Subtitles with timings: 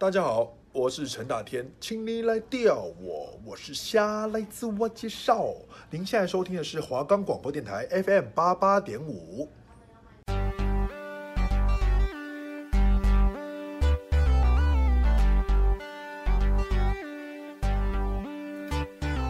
[0.00, 5.48] 大家好，我是陈大天，请你来钓我，我是虾，来自我介绍。
[5.90, 9.46] 您现在收听的是华冈广播电台 FM 八八点五。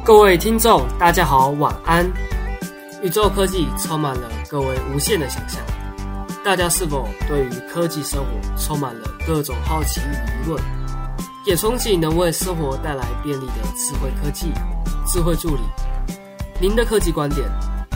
[0.04, 2.08] 各位听众，大家好，晚安。
[3.02, 5.60] 宇宙科技充满了各位无限的想象，
[6.42, 10.12] 大家是否对于科技生活充满了各种好奇与
[10.44, 10.62] 疑问？
[11.46, 14.50] 也憧憬能为生活带来便利的智慧科技、
[15.06, 15.62] 智慧助理。
[16.58, 17.46] 您的科技观点，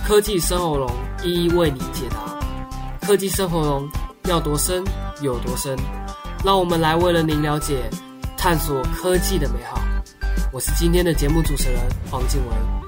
[0.06, 0.90] 科技生活龙
[1.22, 3.06] 一一为您解答。
[3.06, 3.88] 科技生活龙
[4.24, 4.84] 要多深
[5.22, 5.76] 有多深，
[6.44, 7.90] 让我们来为了您了解、
[8.36, 9.80] 探索科技的美好。
[10.52, 11.80] 我是今天的节目主持人
[12.10, 12.83] 黄静文。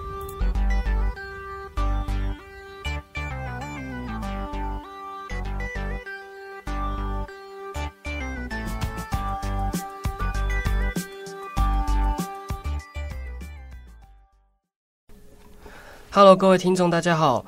[16.17, 17.45] Hello，各位听众，大家好，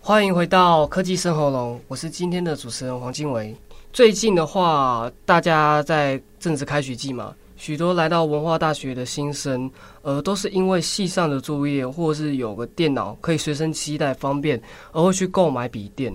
[0.00, 3.52] 欢迎回到科技生活龙，我是今天的主持人黄金维。
[3.92, 9.68] 最近的话，大家在正值开学季嘛，许多来到文化大学的新生，
[10.02, 14.62] 呃，都是因为系上的作业，或是有个电脑可以随身携带方便，
[14.92, 16.14] 而会去购买笔电。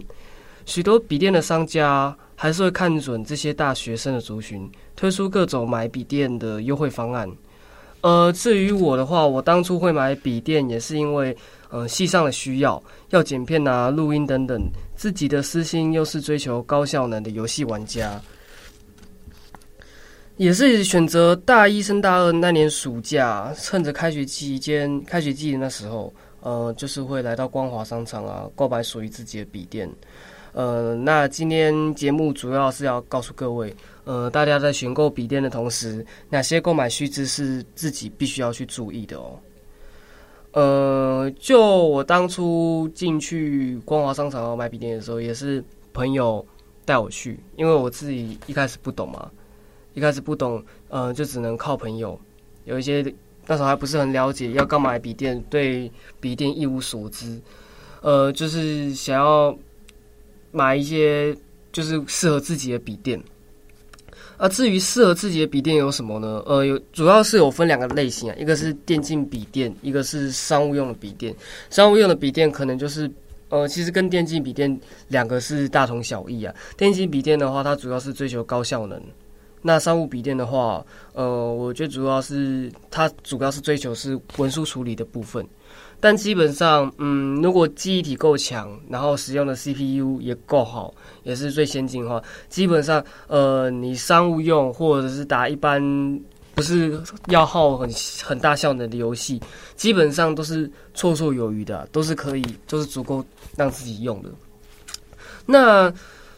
[0.66, 7.30] 许多笔电的商家还是会看准这些大学生的族群，推出各种买笔电的优惠方案。
[8.08, 11.36] 呃，至于我的话，我当初会买笔电，也是因为。
[11.69, 14.58] 呃，系上的需要，要剪片啊、录音等等，
[14.95, 18.22] 自己的私心又是追求高效能的游戏玩家，
[20.38, 29.89] 也是选择大一升大二那年暑假，趁着开学期间、开学季的那时候，呃，就是会来到光华商场啊，购买属于自己的笔电。
[30.53, 33.75] 呃，那今天节目主要是要告诉各位，
[34.08, 39.38] 呃，大家在选购笔电的同时，哪些购买须知是自己必须要去注意的哦。
[40.53, 46.44] 呃，就我当初进去光华商场买笔电的时候，也是朋友
[46.85, 49.29] 带我去，因为我自己一开始不懂嘛，
[49.94, 52.18] 一开始不懂，呃，就只能靠朋友。
[52.63, 53.03] 有一些
[53.45, 55.91] 那时候还不是很了解，要干嘛买笔电，对
[56.22, 57.41] 笔电一无所知，
[58.01, 59.53] 呃，就是想要
[60.53, 61.35] 买一些
[61.74, 63.22] 就是适合自己的笔电。
[64.38, 66.44] 啊，至于适合自己的笔电有什么呢？
[66.46, 71.36] 呃，有主要是有分两个类型啊，一个是电竞笔电，一个是商务用的笔电。
[71.72, 73.09] 商务用的笔电可能就是，
[73.50, 76.53] 呃，其实跟电竞笔电两个是大同小异啊。
[76.78, 79.00] 电竞笔电的话，它主要是追求高效能；
[79.64, 85.44] 那商务笔电的话，呃，我觉得主要是它主要是追求是文书处理的部分。
[86.00, 90.94] 但基本上，嗯，如果记忆体够强，然后使用的 CPU 也够好，
[91.24, 95.81] 也是最先进的话，基本上，呃，你商务用或者是打一般
[96.53, 97.90] 不是要耗很
[98.24, 99.41] 很大效能的游戏，
[99.75, 103.25] 基本上都是绰绰有余的，都是可以，都是足够
[103.56, 104.30] 让自己用的。
[105.46, 105.91] 那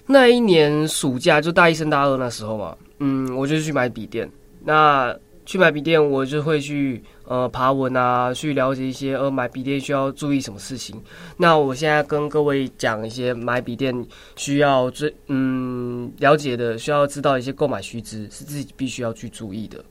[0.06, 4.30] 那一年暑假就大一升大二那时候嘛，嗯，我就去买笔电。
[4.64, 5.16] 那
[5.50, 11.02] 去买笔电，我就会去呃爬文啊，去了解一些呃买笔电需要注意什么事情。
[11.38, 14.06] 那我现在跟各位讲一些买笔电
[14.36, 19.84] 需要最嗯了解的，需要知道一些购买须知，是自己必须要去注意的。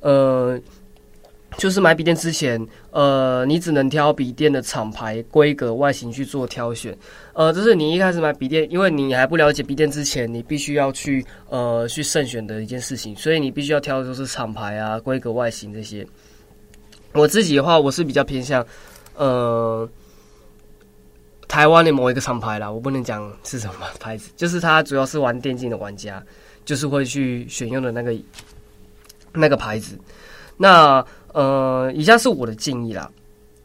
[0.00, 0.60] 呃。
[1.56, 6.96] 就是买笔电之前，呃，你只能挑笔电的厂牌、规格、外形去做挑选。
[7.32, 13.16] 呃，这是你一开始买笔电，因为你还不了解笔电之前，你必须要去呃去慎选的一件事情。
[13.16, 16.06] 所以你必须要挑的就是厂牌啊、规格、外形这些。
[17.12, 18.64] 我自己的话，我是比较偏向
[19.16, 19.88] 呃
[21.48, 26.22] 台湾的某一个厂牌啦，我不能讲是什么牌子，就是它主要是玩电竞的玩家，
[26.66, 28.14] 就是会去选用的那个
[29.32, 29.98] 那个牌子。
[30.60, 33.10] 那呃，以下是我的建议啦。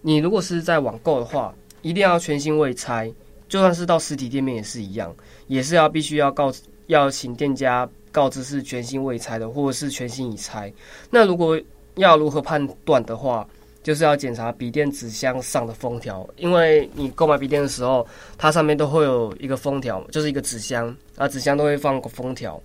[0.02, 3.12] 你如果是在网购的话，一定要全新未拆，
[3.48, 5.16] 就算是到实体店面也是一样，
[5.48, 6.52] 也是要必须要告
[6.88, 10.72] 要请店家告知是全新未拆的，或者是全新已拆。
[11.10, 11.60] 那如果
[11.96, 13.48] 要如何判断的话，
[13.82, 18.06] 就是要检查笔电纸箱上的封条，因为你购买笔电的时候，
[18.38, 22.62] 它上面都会有一个封条，就是一个纸箱啊，纸箱都会放个封条。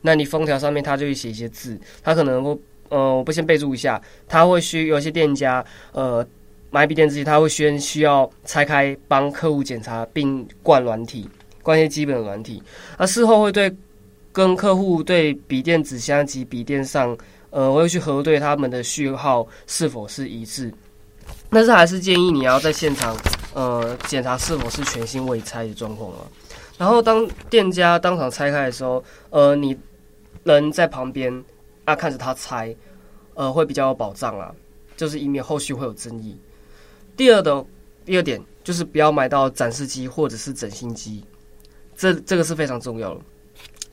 [0.00, 2.58] 那你封条上面它就会写一些字，它可能会。
[2.90, 6.26] 呃，我不先备注一下，他会需有些店家，呃，
[6.70, 11.28] 买笔电之前，他会先需要拆开帮客户检查并灌软体，
[11.62, 12.60] 灌一些基本的软体。
[12.98, 13.72] 那事后会对
[14.32, 17.16] 跟客户对笔电纸箱及笔电上，
[17.50, 20.72] 呃，我会去核对他们的序号是否是一致。
[21.48, 23.16] 但是还是建议你要在现场，
[23.54, 26.26] 呃，检查是否是全新未拆的状况啊。
[26.76, 29.78] 然后当店家当场拆开的时候，呃，你
[30.42, 31.32] 人在旁边。
[31.84, 32.74] 那看着它拆，
[33.34, 34.54] 呃，会比较有保障啦，
[34.96, 36.38] 就是以免后续会有争议。
[37.16, 37.64] 第二的
[38.04, 41.24] 第二点就是不要买到展示机或者是整新机，
[41.96, 43.20] 这这个是非常重要的。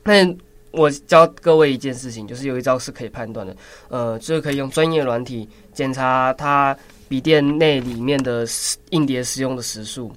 [0.04, 0.36] 那
[0.70, 3.56] 我教各位一件事情，就是有一招是可以判断的，
[3.88, 6.76] 呃，就是可以用专业软体检查它
[7.08, 8.46] 笔电内里面的
[8.90, 10.12] 硬碟使用的时数。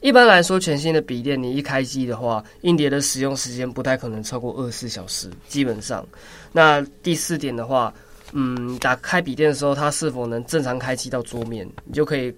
[0.00, 6.06] 一般来说，全新的笔电你一开机的话，硬碟的使用时间不太可能超过二十四小时，基本上。
[6.52, 7.92] 那第四点的话，
[8.32, 12.34] 嗯，打开笔电的时候，它是否能正常开机到桌面，你就可以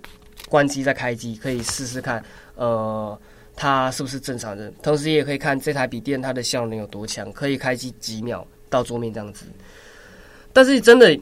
[0.48, 2.24] 关机再开机，可以试试看，
[2.54, 3.18] 呃。
[3.56, 4.72] 它是不是正常的？
[4.82, 9.44] 同时也可以看这台笔电它的效能有多强，可以开机几秒到桌面这样子。
[10.50, 11.18] 但是真的，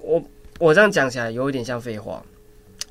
[0.00, 0.22] 我
[0.60, 2.22] 我这样讲起来有一点像废话。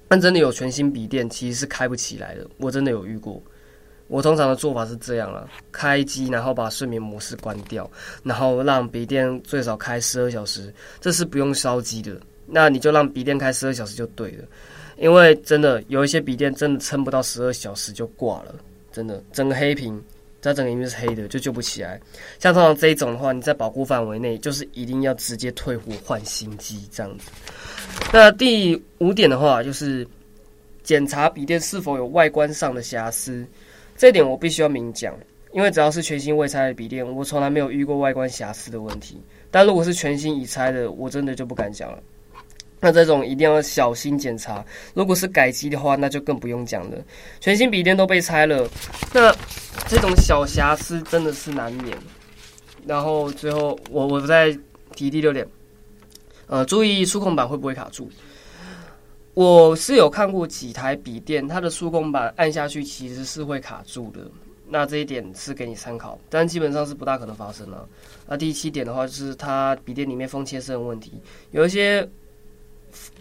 [0.10, 3.42] 但真的有全新笔电其实是开不起来的，我真的有遇过。
[4.08, 7.88] 我通常的做法是这样啊：开机，然后把睡眠模式关掉，
[8.24, 12.20] 然后让笔电最少开十二小时，这是不用烧机的。
[12.48, 14.44] 那你就让笔电开十二小时就对了，
[14.98, 18.56] 因为真的有一些笔电真的撑不到十二小时就挂了。
[18.92, 20.04] 真的，整个黑屏，
[20.42, 22.00] 它整个萤幕是黑的，就救不起来。
[22.40, 27.30] 像通常这一种的话，你在保护范围内，就是一定要直接退货换新机这样子。
[28.14, 30.08] 那第五点的话，就是
[30.84, 33.46] 检查笔电是否有外观上的瑕疵。
[33.98, 35.14] 这点我必须要明讲，
[35.52, 39.22] 因为只要是全新未拆的笔电，我从来没有遇过外观瑕疵的问题。
[39.52, 42.02] 但如果是全新已拆的，我真的就不敢讲了。
[42.82, 46.98] 那这种一定要小心检查，如果是改机的话，那就更不用讲了。
[47.42, 48.66] 全新笔电都被拆了，
[49.14, 49.36] 那
[49.86, 51.98] 这种小瑕疵真的是难免。
[52.86, 54.58] 然后最后我我再
[54.96, 55.46] 提第六点，
[56.48, 58.10] 呃，注意触控板会不会卡住。
[59.34, 64.22] 我是有看过几台笔电，它的触控板按下去其实是会卡住的。
[64.70, 67.86] 那这一点是给你参考，但基本上是不大可能发生了。
[68.26, 71.22] 那第七点的话，就是它笔电里面风切声的问题，
[71.52, 72.08] 有一些。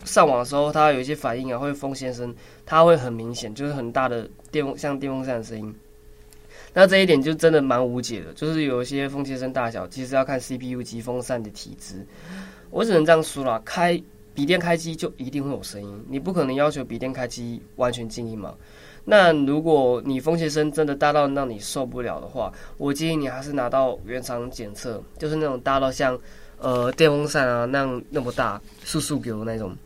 [0.05, 2.35] 上网的时候，它有一些反应啊，会风先生，
[2.65, 5.75] 它会很明显，就是很大的电风，像电风扇的声音。
[6.75, 12.07] 那这一点就真的蛮无解的，就是有一些风切声大小，其实要看 CPU 及风扇的体质。
[12.71, 14.01] 我只能这样说啦，开
[14.35, 18.55] 笔电开机就一定会有声音，你不可能要求笔电开机完全静音嘛。
[19.05, 26.19] 那如果你风切声真的大到让你受不了的话，我建议你还是拿到原厂检测，就是那种大到像。
[26.61, 29.77] 呃，电风扇啊，那样那么大，速速给我那种。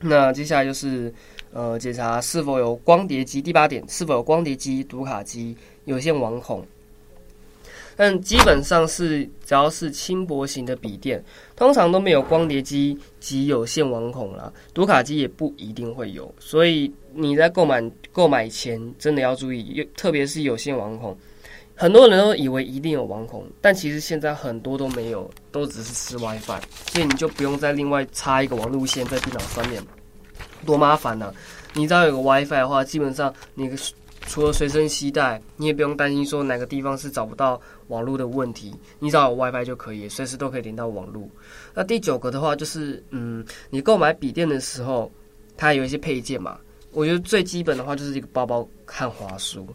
[0.00, 1.12] 那接下来就是
[1.52, 3.40] 呃，检查是否有光碟机。
[3.40, 5.56] 第八点，是否有光碟机、读卡机、
[5.86, 6.66] 有线网孔。
[7.96, 11.24] 但基本上是只要是轻薄型的笔电，
[11.54, 16.34] 通常都没有光碟机及有线网孔啦，读卡机也不一定会有。
[16.40, 17.80] 所以你在购买
[18.12, 21.16] 购买前真的要注意，特别是有线网孔。
[21.76, 26.60] 很多人都以为一定有网孔，但其实现在很多都没有，都只是吃 WiFi，
[26.92, 29.82] 所以你就不用再另外插一个网路线在电脑上面，
[30.64, 31.34] 多麻烦呢、
[31.74, 33.68] 你只要有个 WiFi 的话，基本上你
[34.26, 41.28] 除了随身携带，你也不用担心说哪个地方是找不到网络的问题，你只要有 WiFi 就可以，随时都可以连到网络。
[41.74, 45.10] 那第九个的话就是，嗯，你购买笔电的时候，
[45.56, 46.56] 它有一些配件嘛，
[46.92, 49.66] 我觉得最基本的话就是一个包包和滑鼠。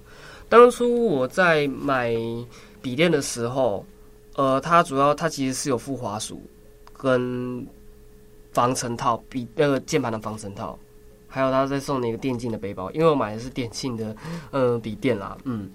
[0.49, 2.11] 当初我在买
[2.81, 3.85] 笔电的时候，
[4.35, 6.41] 呃，它主要它其实是有附滑鼠
[6.97, 7.65] 跟
[8.51, 10.77] 防尘套，笔那个键盘的防尘套，
[11.27, 14.15] 还有它再送你一个电竞的背包，因为我买的是电竞的
[14.49, 15.69] 呃笔电啦，嗯，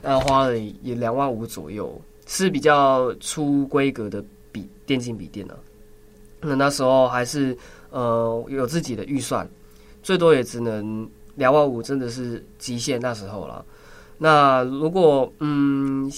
[0.00, 5.54] 那花了也两万五左右，是比较粗规格的笔电竞笔电呢。
[6.40, 7.56] 那那时候还是
[7.90, 9.46] 呃有自己的预算，
[10.02, 13.64] 最多也只能两万五，真的是极限那时候了。
[14.18, 16.10] 那如果嗯，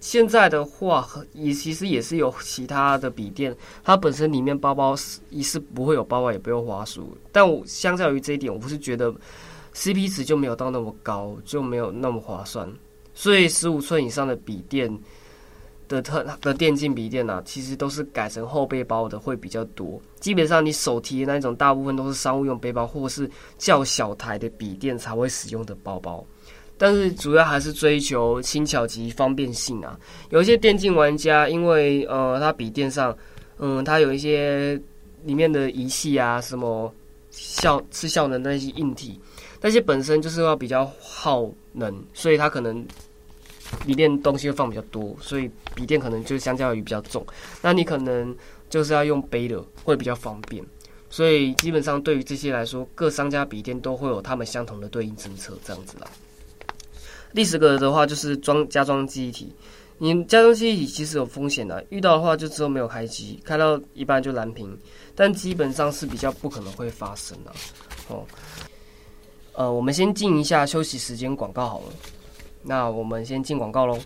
[0.00, 7.16] 现在的话也其实也是有其他的笔电，它本身里面包包是也是不会有包包，也不用滑鼠。
[7.32, 9.12] 但我相较于这一点，我不是觉得
[9.74, 12.70] CP 值就没有到那么高，就没有那么划算。
[13.12, 14.96] 所以十五寸以上的笔电
[15.88, 20.00] 的特的电竞笔电啊，其实都是改成后背包的会比较多。
[20.20, 26.24] 基本上你手提的那种，大部分都是商务用背包，或是较小台的笔电才会使用的包包。
[26.78, 29.98] 但是主要还是追求轻巧及方便性啊。
[30.30, 33.14] 有一些电竞玩家，因为呃，他笔电上，
[33.58, 34.80] 嗯，他有一些
[35.24, 36.90] 里面的仪器啊，什么
[37.30, 39.20] 效吃效能那些硬体，
[39.60, 42.86] 那些本身就是要比较耗能，所以他可能
[43.84, 47.26] 里面东西会放比较多，所以笔电可能就相较于比较重。
[47.60, 48.34] 那你可能
[48.70, 50.64] 就是要用背的，会比较方便。
[51.10, 56.06] 所以基本上对于这些来说，各商家笔电都会有他们相同的对应政策，这样子啦。
[57.34, 59.52] 第十个的话就是装加装记忆体，
[59.98, 64.76] 你加湿器其实有风险的，遇到的话就之后没有开机，开到一半就蓝屏，
[65.14, 67.52] 但基本上是比较不可能会发生的。
[68.08, 68.24] 哦，
[69.52, 71.86] 呃，我们先进一下休息时间广告好了。
[72.62, 73.98] 那我们先进广告喽。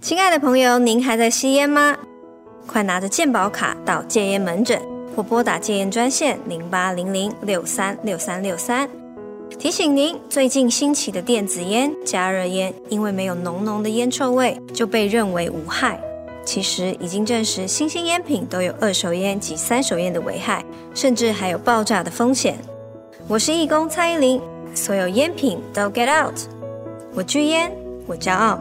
[0.00, 1.96] 亲爱的朋友，您还在吸烟吗？
[2.66, 4.80] 快拿着健保卡到戒烟门诊
[5.16, 8.88] 或拨打戒烟专线零八零零六三六三六三。
[9.58, 16.00] 提醒您，最近兴起的电子烟、加热烟，因为没有浓浓的烟臭味，就被认为无害。
[16.44, 22.56] 其实已经证实，新兴烟品都有二手烟及三手烟的危害，甚至还有爆炸的风险。
[23.26, 24.40] 我是义工蔡依林，
[24.76, 26.38] 所有烟品都 get out。
[27.12, 28.60] 我拒烟，我骄傲。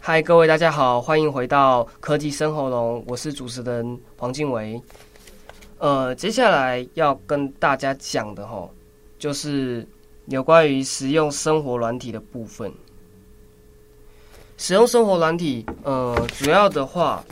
[0.00, 4.80] 嗨，各位大家好，欢迎回到科技深喉咙，我是主持人黄静维。
[5.80, 8.68] 呃，接下来要跟大家讲的齁，
[9.18, 9.86] 就是
[10.26, 12.70] 有关于使用生活软体的部分。
[14.58, 17.24] 使用生活软体，呃，主要的话，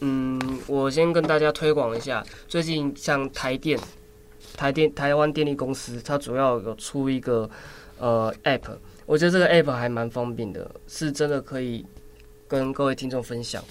[0.00, 2.22] 嗯，我先跟大家推广一下。
[2.46, 3.80] 最近像台电、
[4.54, 7.48] 台电、台湾电力公司，它主要有出一个
[7.98, 11.86] 呃 App，我觉得这个 App 还蛮方便的，是真的可以
[12.46, 13.64] 跟各位听众分享。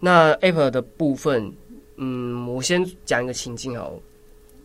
[0.00, 1.52] 那 App 的部分。
[2.02, 4.00] 嗯，我先讲一个情境好了。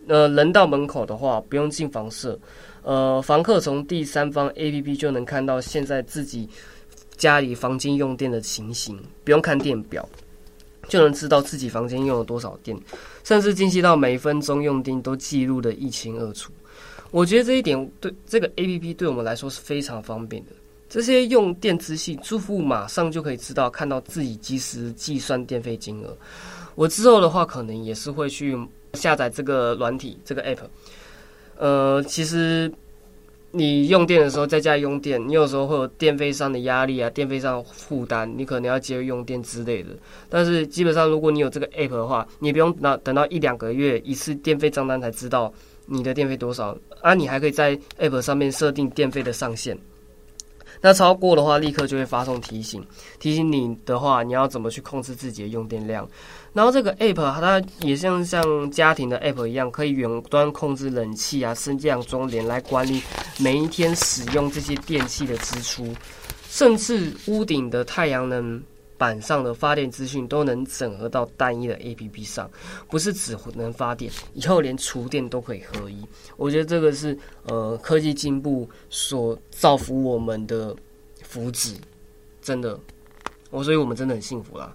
[0.08, 2.39] 呃，人到门口的话，不用进房舍，
[2.82, 6.48] 呃，房客从第三方 APP 就能看到现在自己
[7.18, 10.08] 家里房间用电的情形，不用看电表，
[10.88, 12.77] 就能知道自己房间用了多少电，
[13.24, 16.54] 甚至精细到每分钟用电都记录得一清二楚。
[17.12, 20.51] 我觉得这一点对这个 APP 对我们来说是非常方便的。
[20.88, 26.15] 这些用电资讯，住户马上就可以知道，看到自己及时计算电费金额。
[26.75, 28.58] 我之后的话，可能也是会去
[28.94, 30.60] 下载这个软体，这个 app。
[31.58, 32.72] 呃，其实
[33.51, 39.89] 你用电的时候，在家里用电，你有时候会有电费上的压力啊，电费上负担，你可能要节约用电之类的。
[40.29, 45.53] 但是基本上，如果你有这个 app 的话，你不用等到等到一两个月一次电费账单才知道
[45.86, 49.77] 你的电费多少，啊，你还可以在 app 上面设定电费的上限。
[50.82, 52.86] 那超过的话，立刻就会发送提醒，
[53.20, 56.08] 提醒你的话，你要怎么去控制自己的用电量。
[56.53, 63.01] 然后这个 app 它也像像家庭的 app 一样，可以远端控制冷气啊、升降装帘来管理
[63.39, 65.94] 每一天使用这些电器的支出，
[66.50, 68.62] 甚至屋顶的太阳能
[68.97, 72.49] 板上的发电资讯都能整合到单一的 APP 上，
[72.89, 76.05] 不是只能发电，以后连厨电都可以合一。
[76.37, 80.75] 我觉得这个是呃科技进步所造福我们的
[81.23, 81.75] 福祉，
[82.41, 82.79] 真的，
[83.49, 84.73] 我所以我们真的很幸福啦。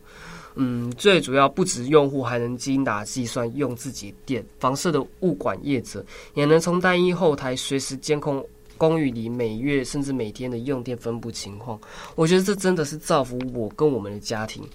[0.56, 8.44] 嗯，最主要不止用户还能精打细算用自己的电，房舍的物管业者也能从单一后台随时监控。
[8.80, 11.78] 公寓里每月甚至每天的用电分布情况，
[12.14, 14.66] 我觉得这真的是造福我跟我们的家庭，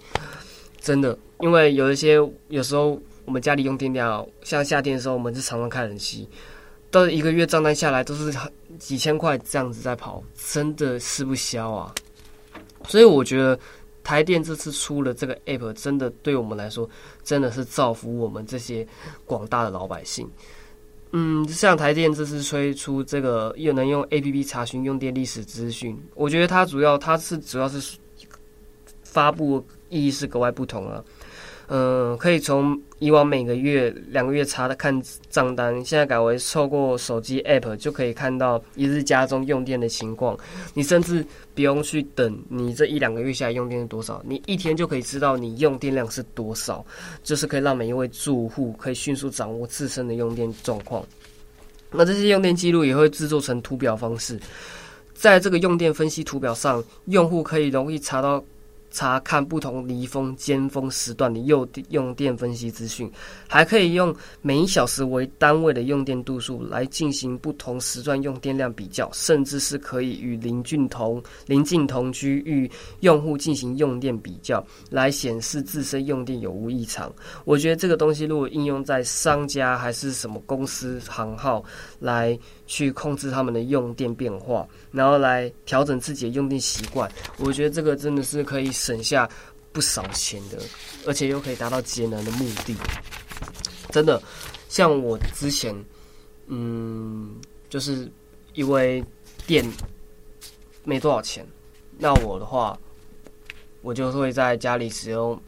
[0.80, 1.18] 真的。
[1.40, 2.18] 因为有一些
[2.50, 6.30] 有时候我们家里用电量，像夏天的时候，我们是常常开冷气，
[6.92, 8.32] 到一个月账单下来都是
[8.78, 11.92] 几千块这样子在跑，真的吃不消啊。
[12.88, 13.60] 所以我觉得
[14.04, 16.88] 台电这次出了这个 app，真的对我们来说
[17.24, 18.88] 真的是造福我们这些
[19.26, 20.30] 广大的老百姓。
[21.18, 27.98] 嗯，像台电这次推出这个又能用 APP 查询用电历史资讯，我觉得它主要它是主要是
[29.02, 31.02] 发布意义是格外不同啊。
[31.68, 40.38] 嗯、可以从以往每个月、两个月查的看账单，现在改为透过手机 App 就可以看到一日家中用电的情况。
[40.76, 46.86] 你甚至不用去等你这一两个月下来用电是多少，你一天就可以知道你用电量是多少，
[47.24, 51.04] 就是可以让每一位住户可以迅速掌握自身的用电状况。
[51.92, 54.40] 那这些用电记录也会制作成图表方式，
[55.14, 58.44] 在这个用电分析图表上，用户可以容易查到。
[58.96, 63.12] 查看不同离峰、尖峰时段的用用电分析资讯，
[63.46, 72.72] 还可以用每一小时为单位的用电度数来进行不同时段用电量比较，甚至是可以与邻近同邻近同区域
[73.02, 77.14] 用户进行用电比较，来显示自身用电有无异常。
[77.44, 81.62] 我觉得这个东西如果应用在商家还是什么公司行号
[82.00, 82.40] 来。
[82.68, 87.10] 去控制他们的用电变化，然后来调整自己的用电习惯。
[87.38, 89.30] 我觉得这个真的是可以省下
[89.72, 90.58] 不少钱的，
[91.06, 92.76] 而且又可以达到节能的目的。
[93.92, 94.22] 真的，
[94.68, 95.76] 像我之前，
[96.48, 97.36] 嗯，
[97.70, 98.12] 就是
[98.54, 99.04] 因为
[99.46, 99.64] 电
[100.84, 101.46] 没多少钱，
[101.98, 102.78] 那我的话，
[103.82, 105.40] 我就会在家里使用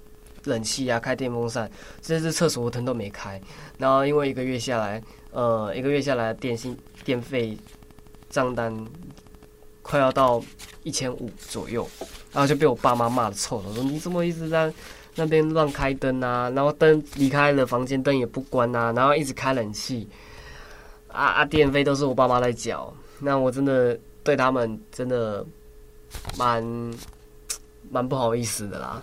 [0.43, 1.69] 冷气啊，开电风扇，
[2.01, 3.41] 甚至厕所灯都没开。
[3.77, 6.77] 然后因为一个月下来，呃，一个月下来电信。
[7.07, 7.57] 电费
[8.29, 8.85] 账单
[9.81, 10.43] 快要到
[10.83, 11.87] 一千五左右，
[12.33, 14.71] 然后就被我爸妈骂的臭了，说你怎么一直在
[15.15, 16.49] 那边乱开灯啊？
[16.49, 20.05] 然后灯离开了房间灯也不关啊，然后一直开冷气，
[21.07, 25.45] 啊啊电费都是我爸妈在缴，那我真的对他们真的
[26.37, 26.61] 蛮
[27.89, 29.01] 蛮不好意思的啦。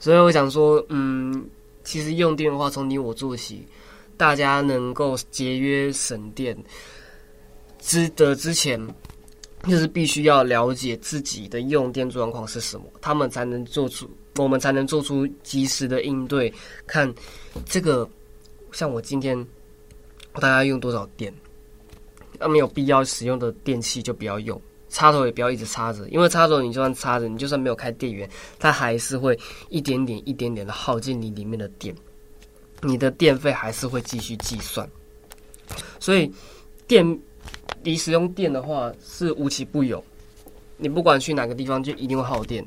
[0.00, 1.46] 所以我想说，嗯，
[1.84, 3.66] 其实用电的话，从你我做起，
[4.16, 6.56] 大家能够节约省电，
[7.84, 8.80] 值得之前。
[9.66, 16.52] 就是必须要了解自己的用电状况是什么，他们才能做出，我们才能做出及时的应对。
[16.86, 17.10] 看
[17.64, 18.06] 这个，
[18.72, 19.34] 像我今天
[20.34, 21.32] 我大概用多少电，
[22.38, 24.60] 那没有必要使用的电器就不要用，
[24.90, 29.34] 插头也不要一直插着，因为插头你就算插着，你就算没有开电源，它还是会
[29.70, 31.96] 一点点一点点的耗尽你里面的电，
[32.82, 34.86] 你的电费还是会继续计算，
[35.98, 36.30] 所以
[36.86, 37.18] 电。
[37.82, 40.02] 你使用电的话是无奇不有，
[40.76, 42.64] 你不管去哪个地方就一定会耗电，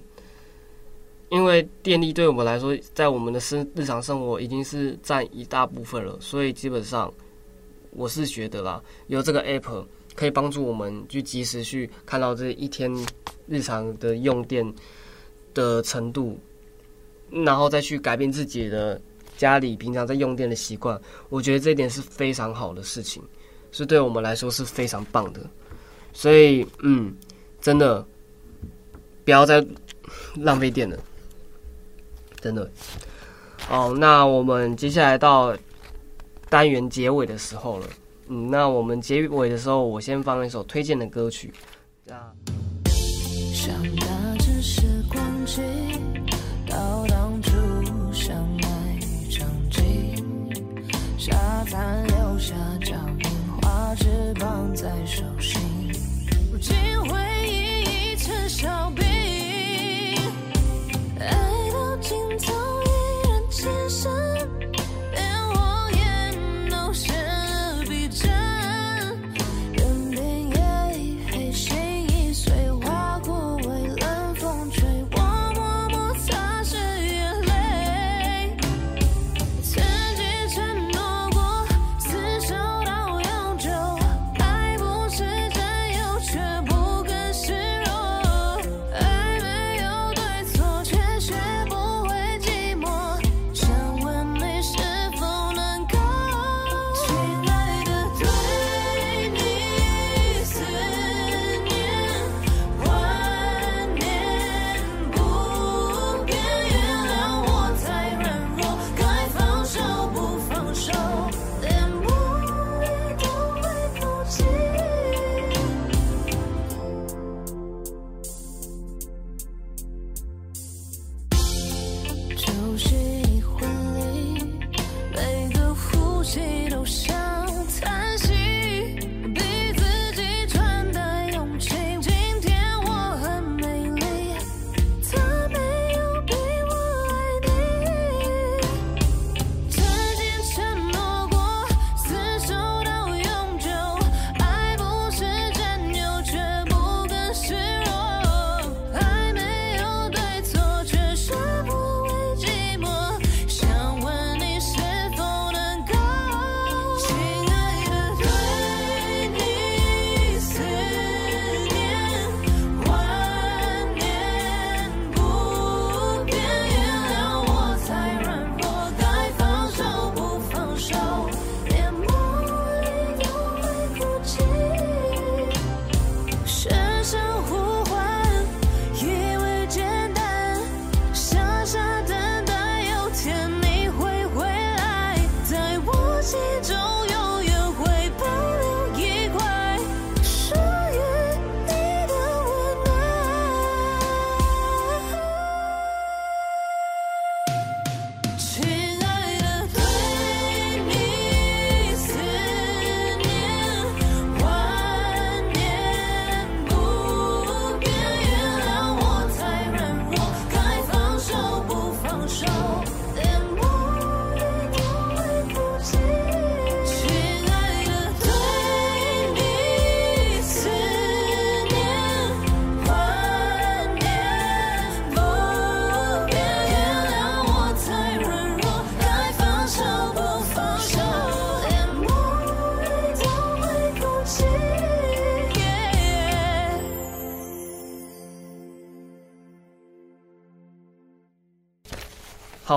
[1.29, 7.11] 因为电力对我们来说，在我们的生日常生活已经是占一大部分了，所以基本上
[7.91, 9.85] 我是觉得啦，有这个 app
[10.15, 12.91] 可以帮助我们去及时去看到这一天
[13.47, 14.73] 日常的用电
[15.53, 16.37] 的程度，
[17.31, 18.99] 然后再去改变自己的
[19.35, 20.99] 家里平常在用电的习惯，
[21.29, 23.23] 我觉得这一点是非常好的事情。
[23.77, 25.39] 是对我们来说是非常棒的，
[26.11, 27.15] 所以嗯，
[27.61, 28.03] 真的
[29.23, 29.63] 不要再
[30.37, 30.97] 浪费电了，
[32.41, 32.67] 真的。
[33.59, 35.55] 好，那我们接下来到
[36.49, 37.87] 单元结尾的时候了，
[38.29, 41.53] 嗯，那我们结尾的时候，我先放一首推荐的歌曲，
[42.03, 42.13] 这
[53.67, 55.59] 把翅膀在手心，
[56.49, 56.73] 如今
[57.09, 59.03] 回忆已成笑柄，
[61.19, 61.27] 爱
[61.73, 62.87] 到尽头依
[63.27, 64.09] 然情深。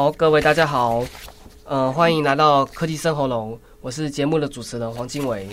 [0.01, 1.05] 好，各位大家好，
[1.65, 5.47] 呃，欢迎来到科技生喉咙，我是节目的主持人黄金伟。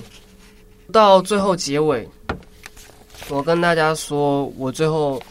[0.90, 2.08] 到最后结尾，
[3.28, 5.22] 我跟大家说，我最后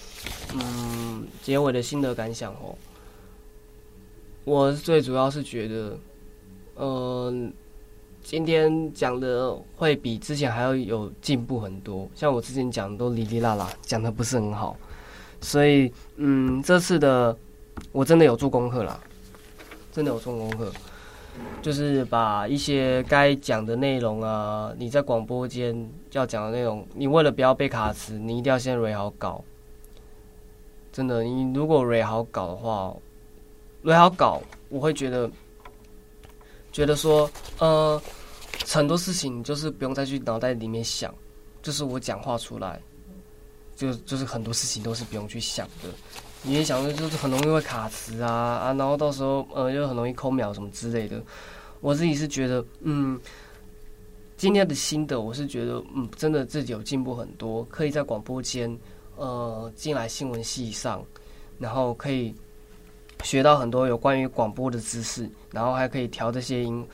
[0.53, 2.77] 嗯结尾的心得感想哦。
[4.45, 5.99] 我最主要是觉得，
[6.77, 7.51] 嗯、
[8.23, 12.07] 今天讲的会比之前还要有进步很多。
[12.15, 14.77] 像我之前讲的都哩哩啦啦，讲的不是很好，
[15.41, 17.35] 所以嗯，这次的。
[17.93, 19.01] 我真的有做功课啦，
[19.93, 20.73] 真的有做功课，
[21.63, 29.43] 就是把一些该讲的内容啊，你在广播间要讲的内容，你为了不要被卡词，你一定要先 re 好稿。
[30.93, 32.95] 真的，你如果 re 好稿的话
[33.85, 35.31] ，re 好稿，我会觉得，
[36.73, 38.01] 觉得说，呃，
[38.67, 41.15] 很多事情就是不用再去脑袋里面想，
[41.63, 42.81] 就是我讲话出来，
[43.77, 45.91] 就就是很多事情都是不用去想的。
[46.43, 51.21] 你也想说，就是很容易会卡词啊啊，然后到时候呃又很容易空秒什么之类的。
[51.81, 53.21] 我自己是觉得，嗯，
[54.37, 58.79] 今天的心得我是觉得，嗯，真的自己有进步很多，可以在广播间
[59.17, 61.05] 呃进来新闻系上，
[61.59, 62.35] 然后可以
[63.23, 66.87] 学到很多有关于广播的知识，然后还可以调这些音。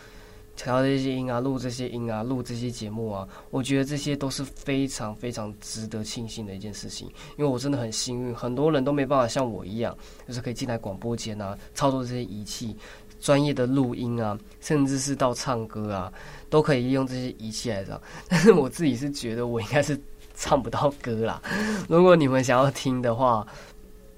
[0.54, 7.08] 调这些音啊，录这些音啊，录这些节目啊，我觉得这些都是非常非常值得庆幸的一件事情。
[7.36, 9.96] 因为我真的很幸运，很多人都没办法像我一样，
[10.28, 12.76] 就是可以进来广播间啊，操作这些仪器，
[13.18, 16.12] 专业的录音啊，甚至是到唱歌啊，
[16.50, 18.00] 都可以用这些仪器来唱。
[18.28, 19.98] 但是我自己是觉得我应该是
[20.34, 21.42] 唱不到歌啦。
[21.88, 23.46] 如果你们想要听的话，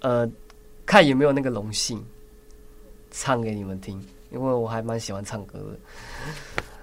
[0.00, 0.28] 呃，
[0.84, 2.04] 看有没有那个荣幸
[3.10, 4.04] 唱给你们听。
[4.34, 5.78] 因为我还蛮喜欢唱歌的，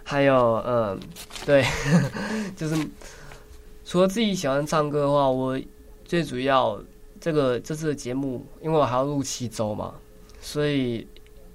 [0.04, 0.98] 还有，嗯，
[1.46, 1.64] 对，
[2.56, 2.88] 就是
[3.84, 5.60] 除了自己喜欢唱歌的话，我
[6.06, 6.82] 最主要
[7.20, 9.94] 这个这次的节目，因为我还要录七周嘛，
[10.40, 11.06] 所以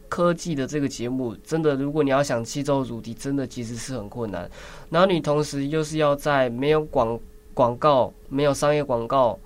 [0.09, 4.49] 科技的这个节目，真的，如果你要想七周主题，真的其实是很困难。
[4.91, 7.19] 然后你同时又是要在没有广
[7.55, 9.39] 广告、没有商业广告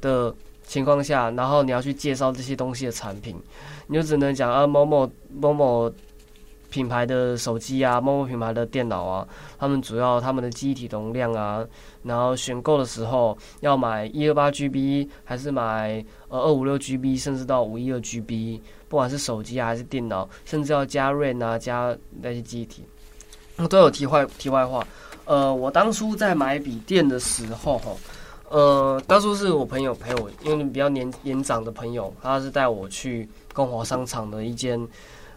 [0.00, 0.34] 的
[0.70, 3.34] 情况下，然后你要去介绍这些东西的产品。
[3.88, 5.90] 你就只能讲啊，某某某某
[6.70, 9.26] 品牌的手机啊，某某品牌的电脑啊，
[9.58, 11.66] 他们主要他们的记忆体容量啊，
[12.04, 22.84] 然后选购的时候要买一二八 GB 还是买呃二五六 GB，甚至到五一二 GB，不管是手机啊还是电脑，甚至要加 RAM 啊，加那些记忆体，
[23.68, 24.86] 都有题外题外话。
[25.24, 27.90] 呃，我当初在买笔电的时候，哈，
[28.50, 33.26] 呃，当初是我朋友陪我，因为比较年年长的朋友，他是带我去。
[33.52, 34.88] 光华商场的一间，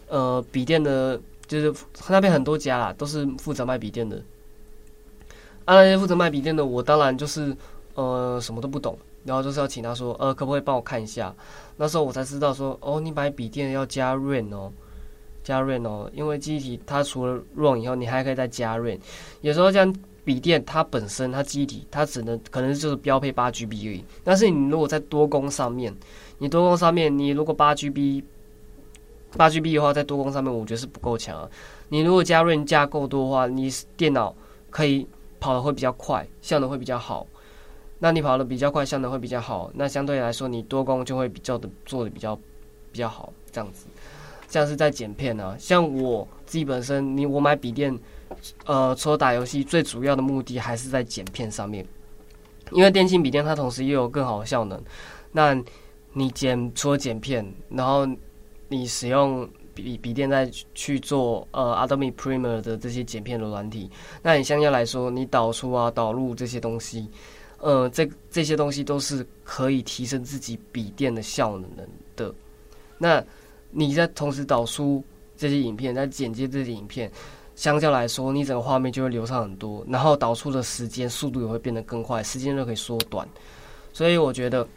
[0.08, 1.74] 呃，笔电的，就是
[2.08, 4.18] 那边很多家啦，都是负责卖笔电的。
[5.66, 7.58] 啊，那些负责卖笔电的，我当然就是，
[7.96, 8.96] 呃，什么都不懂，
[9.26, 11.34] 然后就是要请他说，呃，可不可以帮我看一下？
[11.76, 14.72] 那时候我才知道说，哦，你买笔电要加 RAM 哦，
[15.44, 19.00] 加 RAM 哦，因为记忆体它除了 ROM 以后，你还可以再加 RAM。
[19.42, 19.92] 有时候像
[20.26, 25.94] 笔电它本身它机体它只能可能就是标配八 GB 而已，但是你如果在多工上面。
[26.40, 28.22] 你多工上面，你如果八 GB，
[29.38, 31.50] 八 GB 的话，在多工上面，我觉得是不够强啊。
[31.88, 34.36] 你如果加 RAM 加够多的话，你电脑
[34.70, 35.08] 可以
[35.40, 37.26] 跑得会比较快，效能会比较好。
[38.00, 42.36] 那你跑得比较快，效能会比较好，那相对来说，你多工就会比较的做的比较
[42.92, 43.86] 比较好，这样子。
[44.50, 47.98] 像是在剪片啊，像我自己本身，你我买笔电，
[48.66, 51.86] 呃，除了打游戏，最主要的目的还是在剪片上面。
[52.72, 54.82] 因为电竞笔电它同时又有更好的效能，
[55.32, 55.62] 那。
[56.16, 58.08] 你剪除了剪片，然后
[58.68, 63.90] 你使用笔笔电再去做呃 Adobe Premiere 的这些剪片的软体，
[64.22, 67.10] 那你相较来说，你导出啊导入这些东西，
[67.58, 71.68] 呃，这这些东西都是可以提升自己笔电的效能
[72.16, 72.32] 的。
[73.00, 73.26] 那
[73.72, 75.04] 你在同时导出
[75.36, 77.12] 这些影片，在剪接这些影片，
[77.56, 83.28] 相较来说，你整个画面就会流畅很多，然后导出的时间速度也会变得更快，时间就可以缩短。
[83.92, 84.68] 所以我觉得。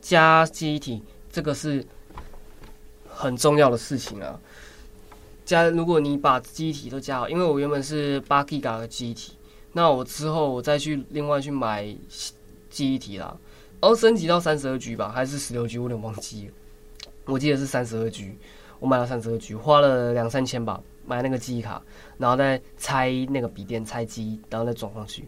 [0.00, 1.84] 加记忆体这个是
[3.06, 4.40] 很重要的事情啊。
[5.44, 9.34] 加，如果你把记忆体都加好，因为我原本是八 G 嘎的记忆体，
[9.74, 11.94] 那我之后我再去另外去买
[12.70, 13.36] 记忆体啦，
[13.82, 16.52] 然后升级到三十二 G 吧，还是十六 G，我有点忘记了。
[17.26, 18.34] 我记得是三十二 G，
[18.80, 21.82] 我买了三十二 G，花了两三千吧，买那个记忆卡，
[22.18, 25.26] 然后再拆那个笔电拆机，然后再装上去。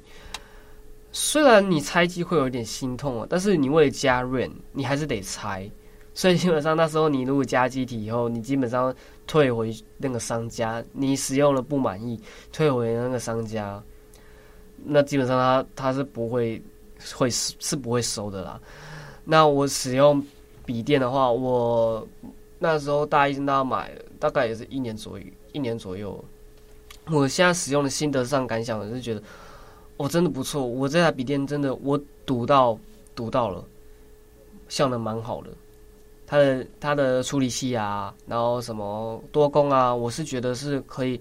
[1.11, 5.71] 虽然你拆机会有一点心痛啊，但是你为了加 RAM，你还是得拆。
[6.15, 8.93] 所以基本上那时候你如果加机体以后，你基本上
[9.25, 12.21] 退回那个商家，你使用了不满意，
[12.53, 13.81] 退回那个商家，
[14.85, 16.61] 那基本上他他是不会
[17.15, 18.61] 会是不会收的啦。
[19.25, 20.21] 那我使用
[20.67, 22.05] 笔电的话，我
[22.59, 26.25] 那时候大一升大买，大概也是一年左右，一年左右。
[27.11, 29.23] 我现在使用的心得上感想，我是觉得，
[29.97, 30.65] 我、哦、真的不错。
[30.65, 32.79] 我这台笔电真的，我读到
[33.15, 33.65] 读到了，
[34.69, 35.51] 效能蛮好的。
[36.27, 41.19] 它的它的处理器啊，然后什么多功啊，我是觉得是可以，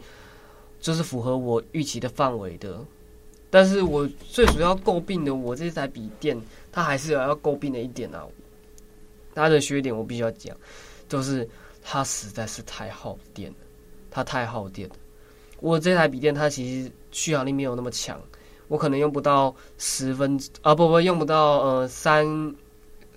[0.82, 2.78] 就是符合我预期的范围的。
[3.50, 6.38] 但是我最主要诟病的，我这台笔电，
[6.70, 8.28] 它还是有要诟病的一点啊。
[9.34, 10.54] 它的缺点我必须要讲，
[11.08, 11.48] 就是
[11.82, 13.58] 它实在是太耗电了，
[14.18, 14.96] 它太耗电了。
[15.60, 18.20] 我这台笔电它其实续航力没有那么强，
[18.68, 22.56] 我可能用不到十分啊，不不，用不到呃三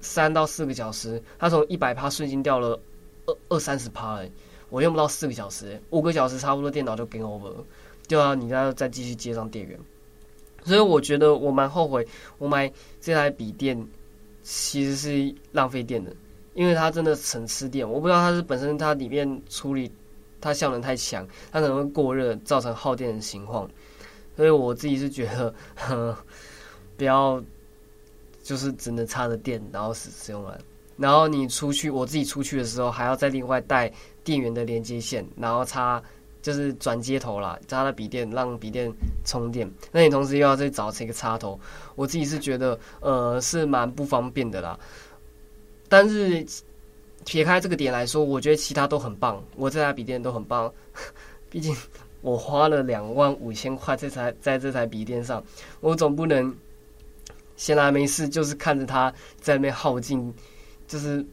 [0.02, 2.78] 三到四个小时，它从一百趴瞬间掉了
[3.24, 4.30] 二二三十趴哎，
[4.68, 7.64] 我用不到四个小时，五个小时差不多电脑就 game over 了，
[8.06, 9.80] 就要你再再继续接上电源，
[10.64, 13.86] 所以我觉得我蛮后悔我买这台笔电，
[14.42, 16.14] 其实是浪费电的，
[16.52, 19.90] 因为它真的很吃电，我不知道它是本身它里面处理。
[20.40, 23.68] 它效能太强，它可能会过热，造成耗电的情况。
[24.36, 26.16] 所以我自己是觉得， 呵，
[26.96, 27.42] 不要
[28.42, 30.58] 就是只能插着电然后使使用了。
[30.96, 33.92] 然后你出去，我自己出去的时候还要再另外带
[34.24, 36.02] 电源的连接线，然后插
[36.40, 38.90] 就是转接头啦，插到笔电让笔电
[39.26, 39.70] 充电。
[39.92, 41.60] 那你同时又要再找这个插头，
[41.96, 44.78] 我自己是觉得呃是蛮不方便的啦。
[45.88, 46.46] 但是。
[47.24, 49.42] 撇开这个点来说，我觉得其他都很棒。
[49.56, 50.72] 我这台笔电都很棒，
[51.50, 51.76] 毕竟
[52.22, 55.42] 我花了两万五千块这台在这台笔电上，
[55.80, 56.54] 我总不能
[57.56, 60.32] 闲来没事就是看着它在那边耗尽，
[60.88, 61.24] 就是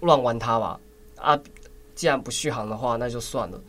[0.00, 0.80] 乱玩它吧。
[1.16, 1.38] 啊，
[1.94, 3.60] 既然不续航的话，那就算了。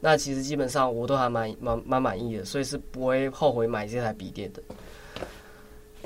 [0.00, 4.62] 那其实基本上我都还蛮蛮蛮满意的，所以是不会后悔买这台笔电的。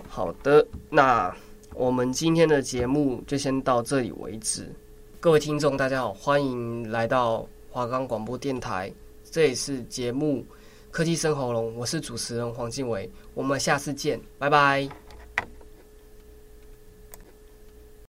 [0.09, 1.35] 好的，那。
[1.75, 4.73] 我们今天的节目就先到这里为止。
[5.19, 8.93] 各位听众，大家好，欢迎来到华冈广播电台，
[9.29, 10.39] 这里是节目
[10.93, 14.89] 《科技生喉咙》，我是主持人黄静伟，我们下次见，拜拜。